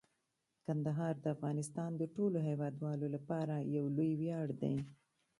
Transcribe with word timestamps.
کندهار 0.65 1.15
د 1.19 1.25
افغانستان 1.35 1.91
د 1.97 2.03
ټولو 2.15 2.37
هیوادوالو 2.49 3.07
لپاره 3.15 3.55
یو 3.75 3.85
لوی 3.95 4.11
ویاړ 4.21 4.47
دی. 4.61 4.75